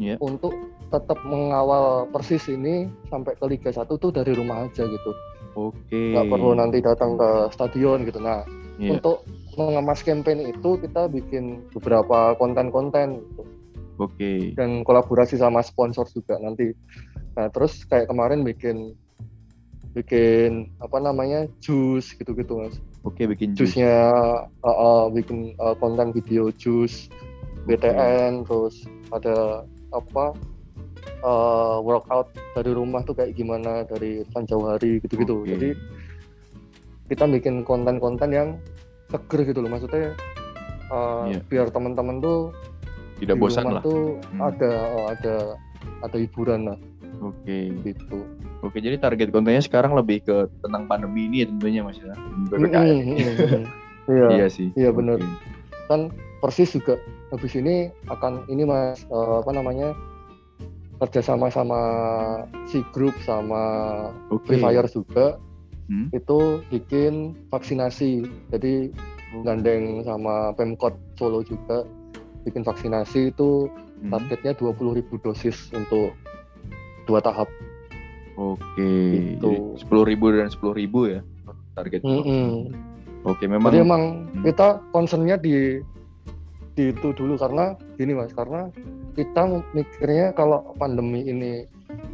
[0.00, 0.16] Iya.
[0.18, 0.56] untuk
[0.88, 5.12] tetap mengawal persis ini sampai ke Liga 1 tuh dari rumah aja gitu
[5.54, 6.16] Oke.
[6.16, 8.42] nggak perlu nanti datang ke stadion gitu nah
[8.80, 8.96] Iya.
[8.96, 9.22] untuk
[9.60, 13.42] mengemas campaign itu kita bikin beberapa konten-konten gitu.
[14.00, 14.56] Oke.
[14.56, 16.72] dan kolaborasi sama sponsor juga nanti
[17.36, 18.96] nah terus kayak kemarin bikin
[19.92, 23.72] bikin apa namanya jus gitu-gitu mas Oke, bikin jus.
[23.76, 23.96] jusnya
[24.60, 27.08] uh, uh, bikin uh, konten video jus
[27.64, 30.32] BTN terus ada apa
[31.20, 35.48] uh, workout dari rumah tuh kayak gimana dari Van Jauhari gitu-gitu Oke.
[35.56, 35.70] jadi
[37.10, 38.48] kita bikin konten-konten yang
[39.10, 40.14] seger gitu loh maksudnya
[40.88, 41.40] uh, Iya.
[41.46, 42.54] biar teman-teman tuh
[43.18, 43.82] tidak di bosan rumah lah.
[43.82, 44.40] tuh Hmm.
[44.46, 45.34] ada oh, ada
[46.00, 46.78] ada hiburan lah
[47.20, 47.74] Oke.
[47.82, 48.22] gitu
[48.60, 52.12] Oke, jadi target kontennya sekarang lebih ke tentang pandemi ini ya tentunya Mas ya.
[52.12, 52.76] Mm, PPKM.
[52.76, 53.64] mm, mm, mm.
[54.12, 54.68] iya Iya sih.
[54.76, 55.16] Iya, benar.
[55.16, 55.28] Oke.
[55.88, 56.00] kan
[56.40, 56.96] persis juga
[57.30, 59.92] habis ini akan ini mas eh, apa namanya
[61.00, 61.80] kerjasama sama
[62.68, 63.62] si grup sama
[64.28, 64.52] Oke.
[64.52, 65.36] Free Fire juga
[65.90, 66.06] Hmm.
[66.14, 68.22] itu bikin vaksinasi
[68.54, 68.94] jadi
[69.42, 71.82] gandeng sama Pemkot Solo juga
[72.46, 73.66] bikin vaksinasi itu
[73.98, 74.14] Hmm.
[74.14, 76.14] targetnya 20.000 dosis untuk
[77.10, 77.50] dua tahap
[78.38, 78.88] Oke.
[79.36, 79.42] Gitu.
[79.42, 81.20] Jadi sepuluh ribu dan sepuluh ribu ya
[81.76, 82.00] target.
[82.00, 82.72] Mm-mm.
[83.28, 83.68] Oke, memang.
[83.68, 84.44] Jadi emang Hmm.
[84.46, 85.82] kita concernnya di
[86.72, 88.70] di itu dulu karena gini mas karena
[89.12, 91.66] kita mikirnya kalau pandemi ini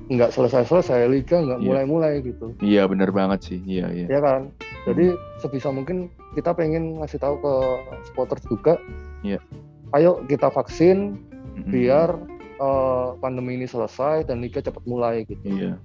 [0.09, 1.67] nggak selesai-selesai liga nggak Iya.
[1.67, 3.59] mulai-mulai gitu Iya bener banget sih.
[3.63, 4.07] Iya iya.
[4.09, 4.49] ya kan
[4.87, 7.53] jadi sebisa mungkin kita pengen ngasih tahu ke
[8.07, 8.75] supporter juga
[9.21, 9.43] Iya.
[9.93, 11.21] ayo kita vaksin
[11.57, 11.69] Mm-mm.
[11.69, 12.17] biar
[12.57, 15.77] eh, pandemi ini selesai dan liga cepat mulai gitu Iya.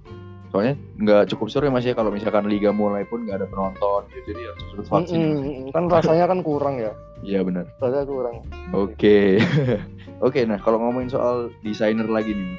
[0.48, 4.04] Soalnya nggak cukup seru ya mas ya kalau misalkan liga mulai pun nggak ada penonton
[4.10, 4.32] gitu.
[4.32, 5.16] Jadi harus vaksin.
[5.18, 7.70] Mm-mm, kan rasanya kan kurang ya Iya benar.
[7.78, 8.36] rasanya kurang
[8.74, 9.38] Oke.
[10.26, 12.58] Oke, nah kalau ngomongin soal desainer lagi nih.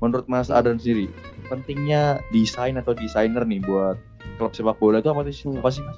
[0.00, 1.08] Menurut Mas Adan sendiri,
[1.48, 3.96] pentingnya desain atau desainer nih buat
[4.36, 5.48] klub sepak bola itu apa sih?
[5.48, 5.64] Hmm.
[5.64, 5.96] Apa sih, Mas?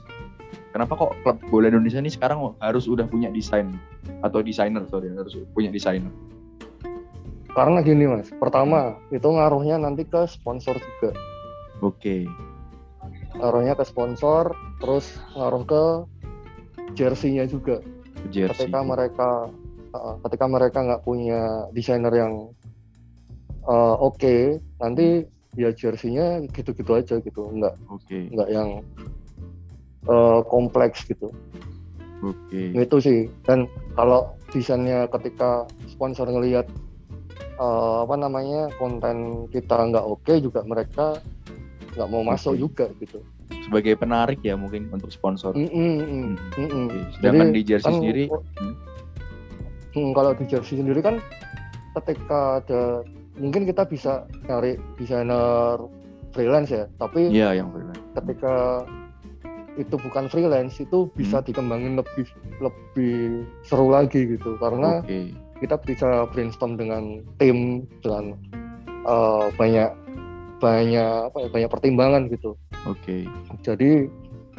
[0.70, 3.74] Kenapa kok klub bola Indonesia ini sekarang harus udah punya desain
[4.22, 6.12] atau desainer sorry harus punya desainer?
[7.56, 11.16] karena gini mas pertama itu ngaruhnya nanti ke sponsor juga
[11.80, 12.28] Oke.
[13.40, 15.84] ngaruhnya ke sponsor terus ngaruh ke
[16.92, 17.80] jersey-nya juga
[18.28, 18.66] Jersey.
[18.66, 19.30] ketika mereka
[19.94, 22.32] uh, ketika mereka nggak punya desainer yang
[23.66, 28.28] uh, oke nanti ya jersey-nya gitu-gitu aja gitu nggak Oke.
[28.28, 28.84] nggak yang
[30.04, 31.32] uh, kompleks gitu
[32.20, 32.76] Oke.
[32.76, 33.64] itu sih dan
[33.96, 36.68] kalau desainnya ketika sponsor ngelihat
[37.56, 41.16] uh, apa namanya konten kita nggak oke juga mereka
[41.96, 42.60] nggak mau masuk Oke.
[42.60, 43.20] juga gitu
[43.64, 45.54] Sebagai penarik ya mungkin untuk sponsor.
[45.54, 45.98] Mm, mm, mm,
[46.54, 46.66] Hmm.
[46.66, 47.02] mm, mm.
[47.18, 48.24] Sedangkan Jadi, di jersey kan, sendiri,
[49.94, 51.16] hmm, kalau di jersey sendiri kan
[51.96, 52.82] ketika ada
[53.36, 54.12] mungkin kita bisa
[54.44, 55.80] cari desainer
[56.36, 58.00] freelance ya tapi iya yang freelance.
[58.12, 58.84] ketika
[59.76, 61.46] itu bukan freelance itu bisa Hmm.
[61.48, 62.26] dikembangin lebih
[62.60, 65.32] lebih seru lagi gitu karena Oke.
[65.60, 68.36] kita bisa brainstorm dengan tim dengan
[69.06, 69.90] eh, banyak
[70.66, 72.58] banyak apa ya banyak pertimbangan gitu.
[72.90, 73.26] Oke.
[73.62, 74.10] jadi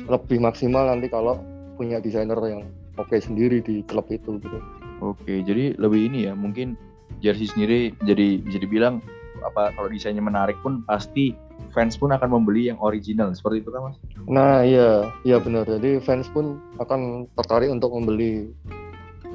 [0.07, 1.39] lebih maksimal nanti kalau
[1.75, 2.63] punya desainer yang
[2.95, 4.59] oke sendiri di klub itu gitu.
[5.03, 6.73] Oke, jadi lebih ini ya, mungkin
[7.21, 8.97] jersey sendiri jadi bisa dibilang
[9.45, 11.37] apa kalau desainnya menarik pun pasti
[11.69, 13.29] fans pun akan membeli yang original.
[13.37, 13.97] Seperti itu kan mas?
[14.25, 15.13] nah iya.
[15.21, 15.69] Iya benar.
[15.69, 18.49] Jadi fans pun akan tertarik untuk membeli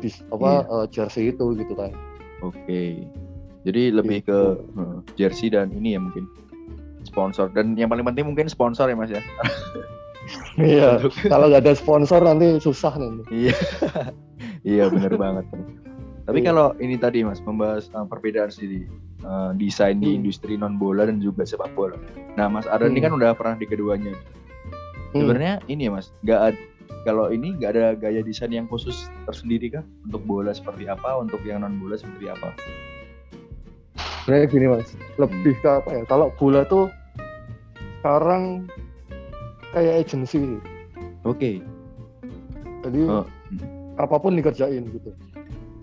[0.03, 1.95] dis, apa eh, jersey itu gitu kan.
[2.43, 3.07] Oke,
[3.63, 6.27] jadi lebih ke eh, jersey dan ini ya mungkin
[7.13, 9.21] sponsor dan yang paling penting mungkin sponsor ya mas ya.
[10.57, 10.97] iya
[11.29, 13.57] kalau nggak ada sponsor nanti susah nih Iya,
[14.73, 15.45] iya benar banget.
[16.23, 16.47] Tapi Iya.
[16.49, 18.89] kalau ini tadi mas membahas uh, perbedaan sendiri
[19.23, 20.19] uh, desain di Hmm.
[20.25, 21.99] industri non bola dan juga sepak bola.
[22.41, 23.05] Nah mas ini Hmm.
[23.05, 24.15] kan udah pernah di keduanya.
[25.13, 25.29] Hmm.
[25.29, 26.59] Sebenarnya ini ya mas, nggak ada
[27.03, 31.43] kalau ini nggak ada gaya desain yang khusus tersendiri kah untuk bola seperti apa, untuk
[31.43, 32.55] yang non bola seperti apa?
[34.23, 36.87] sebenarnya gini mas lebih ke apa ya kalau bola tuh
[38.03, 38.67] sekarang
[39.71, 40.59] kayak agensi sih.
[41.23, 41.63] Oke.
[42.83, 43.23] jadi Oh.
[43.95, 45.15] apa pun dikerjain gitu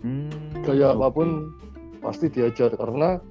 [0.04, 0.28] Hmm,
[0.62, 0.96] gaya oke.
[0.96, 1.28] apa pun
[2.00, 3.24] pasti diajar karena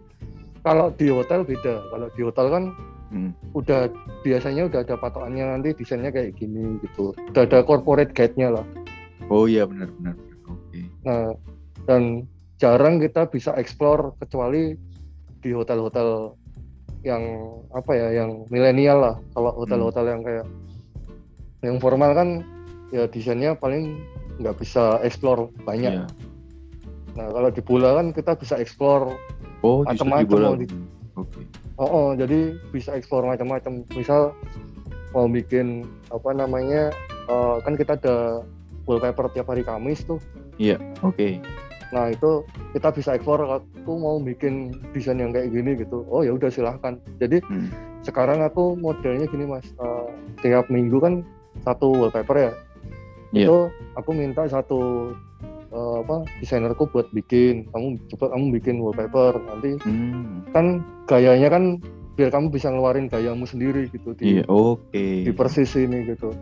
[0.63, 2.65] kalau di hotel beda kalau di hotel kan
[3.09, 3.89] Hmm, udah
[4.21, 8.65] biasanya udah ada patokannya nanti desainnya kayak gini gitu udah ada corporate guide-nya lah
[9.29, 10.17] Oh iya benar benar.
[10.17, 10.37] benar.
[10.47, 10.81] Oke.
[11.03, 11.29] nah
[11.85, 12.25] dan
[12.57, 14.77] jarang kita bisa explore kecuali
[15.39, 16.38] di hotel-hotel
[17.09, 17.25] yang
[17.73, 20.47] apa ya yang milenial lah kalau hotel-hotel yang kayak
[21.65, 22.45] yang formal kan
[22.93, 23.97] ya desainnya paling
[24.39, 26.07] nggak bisa explore banyak Iya.
[27.17, 29.17] nah kalau di bola kan kita bisa explore
[29.59, 30.71] Oh di Macam-macam di-
[31.19, 31.41] Oke.
[31.75, 34.31] oh, oh, jadi bisa explore macam-macam misal
[35.11, 35.83] mau bikin
[36.15, 36.95] apa namanya
[37.27, 38.47] eh, kan kita ada
[38.87, 40.23] wallpaper tiap hari Kamis tuh
[41.03, 41.43] Oke.
[41.89, 46.05] Nah itu kita bisa explore aku mau bikin desain yang kayak gini gitu.
[46.07, 47.01] Oh ya udah silahkan.
[47.17, 47.69] Jadi Hmm.
[48.01, 49.65] sekarang aku modelnya gini mas.
[49.75, 50.07] eh,
[50.41, 51.25] tiap minggu kan
[51.61, 52.53] satu wallpaper ya.
[53.31, 53.45] Iya.
[53.45, 53.57] Itu
[53.95, 55.13] aku minta satu
[55.69, 57.69] eh, apa desainerku buat bikin.
[57.69, 59.37] Kamu coba kamu bikin wallpaper.
[59.43, 60.45] Nanti Hmm.
[60.51, 61.65] kan gayanya kan
[62.15, 64.45] biar kamu bisa ngeluarin gayamu sendiri gitu di, Iya.
[64.49, 65.23] Oke.
[65.23, 66.35] di persis ini gitu.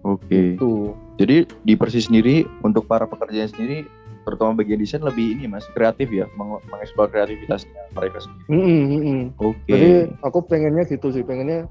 [0.00, 0.56] Oke.
[0.56, 0.96] Tuh.
[1.20, 3.84] Jadi di Persis sendiri untuk para pekerja sendiri
[4.22, 8.44] terutama bagian desain lebih ini mas kreatif ya meng- mengeksplor kreativitasnya mereka sendiri.
[8.48, 9.22] Mm, mm, mm, mm.
[9.40, 9.68] Oke.
[9.68, 9.88] Jadi
[10.20, 11.66] aku pengennya gitu sih, pengennya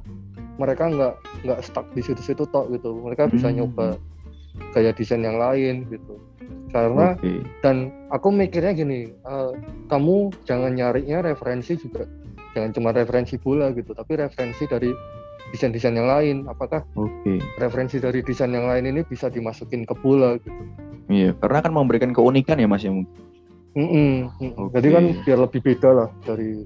[0.57, 1.13] mereka nggak
[1.45, 2.91] nggak stuck di situ-situ tok gitu.
[2.99, 3.63] Mereka bisa Hmm.
[3.63, 3.95] nyoba
[4.75, 6.19] gaya desain yang lain gitu.
[6.69, 7.41] Karena Oke.
[7.65, 9.51] dan aku mikirnya gini, eh,
[9.89, 12.05] kamu jangan nyarinya referensi juga,
[12.53, 14.93] jangan cuma referensi bola gitu, tapi referensi dari
[15.49, 16.45] desain-desain yang lain.
[16.45, 17.41] Apakah Oke.
[17.57, 20.61] referensi dari desain yang lain ini bisa dimasukin ke bola gitu?
[21.09, 23.17] Iya, karena akan memberikan keunikan ya mas ya mungkin.
[24.55, 24.73] Oke.
[24.75, 26.63] Jadi kan biar lebih beda lah dari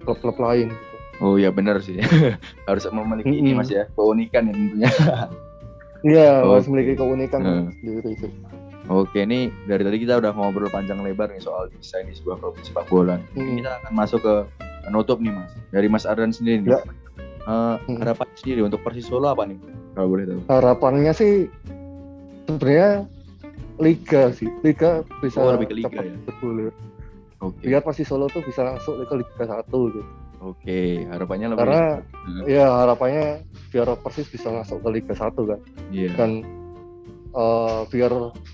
[0.00, 0.68] klub-klub lain.
[0.68, 0.96] Gitu.
[1.20, 2.00] Oh iya benar sih.
[2.68, 3.58] Harus memiliki ini Mm-mm.
[3.58, 4.90] mas ya keunikan ya tentunya.
[6.02, 6.74] Iya, harus Oke.
[6.74, 7.70] memiliki keunikan Hmm.
[7.78, 8.26] sendiri sih.
[8.90, 12.58] Oke, ini dari tadi kita udah ngobrol panjang lebar nih soal desain di sebuah klub
[12.58, 13.22] sepak bola.
[13.38, 13.54] Hmm.
[13.54, 14.34] kita akan masuk ke
[14.82, 15.54] penutup nih Mas.
[15.70, 16.74] Dari Mas Ardan sendiri nih.
[16.74, 16.82] Ya.
[17.46, 18.02] Eh, Hmm.
[18.02, 19.54] harapan sendiri untuk Persis Solo apa nih?
[19.94, 20.40] Kalau boleh tahu.
[20.48, 21.46] harapannya sih
[22.42, 23.06] sebenarnya
[23.78, 26.16] liga sih liga bisa Oh, lebih ke liga cepat ya?
[26.26, 26.72] bergulir
[27.40, 27.62] Oke.
[27.64, 30.02] biar pasti Solo tuh bisa langsung ke Liga 1 gitu
[30.42, 31.82] Oke, harapannya lebih karena
[32.22, 32.42] Hmm.
[32.46, 33.26] ya harapannya
[33.70, 35.58] biar Persis bisa masuk ke Liga 1 kan
[35.90, 36.10] Iya.
[36.14, 36.30] dan
[37.32, 38.12] eh, biar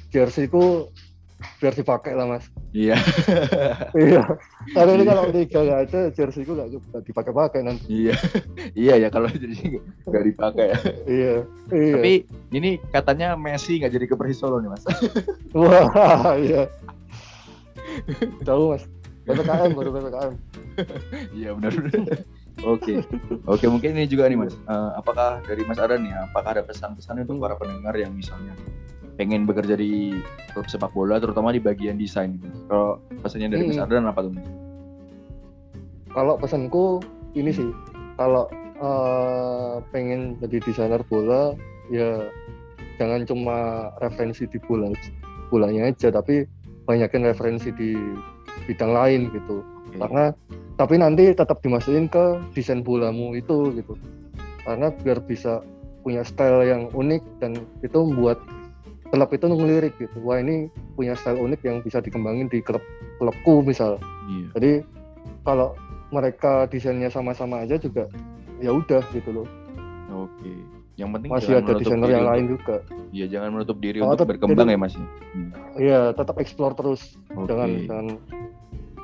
[0.08, 0.88] jersey ku
[1.58, 2.98] biar dipakai lah mas Iya.
[3.94, 4.22] iya
[4.70, 5.08] karena ini Iya.
[5.08, 8.14] kalau Liga nggak ada jersey ku nggak nggak dipakai-pakai nanti Iya.
[8.84, 10.78] Iya ya kalau jadi nggak dipakai ya.
[11.06, 11.34] iya
[11.70, 12.12] iya Tapi
[12.52, 14.82] ini katanya Messi nggak jadi ke Persis Solo nih Mas.
[15.56, 16.66] wah iya
[18.40, 18.84] tahu mas
[19.24, 20.32] ppkm baru ppkm
[21.38, 21.72] Iya benar.
[22.60, 22.98] Oke,
[23.44, 24.54] oke mungkin ini juga nih mas.
[24.56, 27.44] Eh, apakah dari Mas Adan nih, apakah ada pesan-pesan untuk Hmm.
[27.44, 28.50] para pendengar yang misalnya
[29.18, 30.14] pengen bekerja di
[30.54, 32.38] klub sepak bola, terutama di bagian desain?
[32.70, 33.90] Kalau pesannya dari Mas Hmm.
[33.90, 34.32] Adan apa tuh?
[34.32, 34.46] Mas?
[36.12, 36.98] kalau pesanku
[37.36, 37.70] ini sih
[38.18, 38.48] kalau
[38.80, 41.54] eh, pengen jadi desainer bola
[41.92, 42.26] ya
[42.98, 44.90] jangan cuma referensi di bola
[45.48, 46.44] bolanya aja tapi
[46.88, 47.94] banyakin referensi di
[48.66, 49.96] bidang lain gitu Oke.
[50.02, 50.24] karena
[50.74, 53.94] tapi nanti tetap dimasukin ke desain bolamu itu gitu
[54.66, 55.64] karena biar bisa
[56.04, 58.42] punya style yang unik dan itu membuat
[59.08, 62.82] klub itu ngelirik gitu wah ini punya style unik yang bisa dikembangin di klub
[63.16, 64.46] klubku misal Iya.
[64.52, 64.72] jadi
[65.42, 65.72] kalau
[66.08, 68.08] mereka desainnya sama-sama aja juga
[68.58, 69.48] ya udah gitu loh
[70.10, 70.52] Oke.
[70.96, 72.76] Yang penting masih ada desainer yang untuk- lain juga
[73.08, 74.94] Iya, jangan menutup diri Oh, untuk berkembang jadi- ya mas.
[74.96, 75.50] Hmm.
[75.74, 77.46] Iya tetap explore terus Oke.
[77.46, 78.06] jangan jangan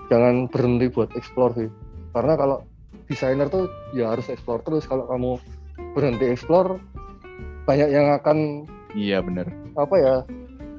[0.07, 1.69] jangan berhenti buat explore sih
[2.11, 2.57] karena kalau
[3.05, 5.37] desainer tuh ya harus explore terus kalau kamu
[5.93, 6.77] berhenti explore
[7.65, 9.47] banyak yang akan Iya benar.
[9.75, 10.15] apa ya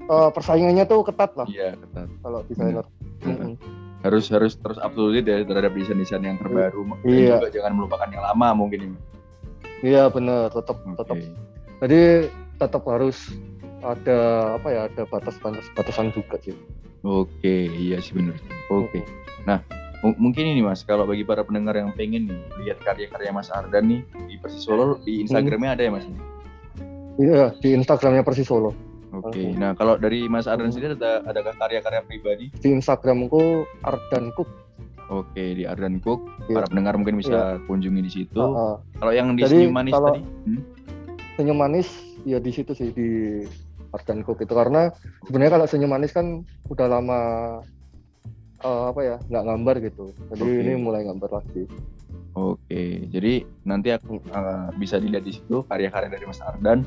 [0.06, 2.08] eh, persaingannya tuh ketat lah Iya ketat.
[2.20, 2.86] kalau desainer
[3.20, 3.36] Benar.
[3.52, 3.54] Mm-mm.
[4.02, 6.86] Harus harus terus up to date ya terhadap desain-desain yang terbaru.
[7.02, 7.36] Dan Iya.
[7.38, 8.98] juga jangan melupakan yang lama mungkin ini.
[9.82, 10.96] iya bener tetap Oke.
[10.96, 11.18] tetap
[11.80, 12.02] jadi
[12.56, 13.18] tetap harus
[13.82, 14.18] ada
[14.56, 16.56] apa ya ada batas-batas batasan juga sih
[17.02, 18.34] Oke, iya sih benar.
[18.68, 19.06] Oke.
[19.44, 19.60] Mm-mm.
[20.02, 23.86] M- mungkin ini mas, kalau bagi para pendengar yang pengen nih lihat karya-karya Mas Ardan
[23.86, 26.06] nih di Persis Solo di Instagramnya ada ya mas?
[27.18, 28.72] Iya di Instagramnya Persis Solo
[29.16, 29.32] Oke.
[29.32, 29.44] Oke.
[29.56, 30.76] Nah kalau dari Mas Ardan Hmm.
[30.76, 32.46] sendiri ada adakah karya-karya pribadi?
[32.52, 34.50] di Instagramku Ardan Cook
[35.06, 36.26] Oke di Ardan Cook.
[36.50, 36.56] Iya.
[36.58, 38.42] Para pendengar mungkin bisa kunjungi di situ.
[38.42, 38.76] Ah, ah.
[38.98, 40.22] Kalau yang di Jadi, Senyum Manis kalau- tadi?
[40.50, 40.62] Hmm?
[41.36, 41.88] senyum manis
[42.24, 43.44] ya di situ sih di
[43.92, 44.88] Ardan Cook itu karena
[45.24, 47.20] sebenarnya kalau senyum manis kan udah lama
[48.58, 50.62] eh, apa ya nggak gambar gitu jadi Oke.
[50.64, 51.68] ini mulai gambar lagi
[52.34, 56.84] Oke, jadi nanti aku uh, bisa dilihat di situ karya-karya dari Mas Ardan.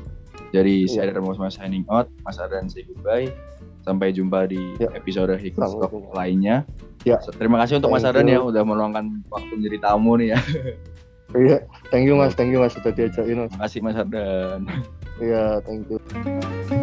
[0.49, 1.05] Jadi Iya.
[1.05, 3.29] saya dan Mas signing out, Mas Ardan say goodbye.
[3.81, 4.93] Sampai jumpa di Ya.
[4.93, 6.13] episode jumpa.
[6.13, 6.69] lainnya.
[7.01, 7.17] Ya.
[7.19, 8.35] So, Terima kasih untuk Mas Thank Ardan you.
[8.35, 10.39] ya udah meluangkan waktu menjadi tamu nih ya.
[11.37, 11.61] iya
[11.93, 14.65] thank you mas thank you mas sudah diajakin mas Terima kasih Mas Ardan.
[15.21, 16.78] iya thank you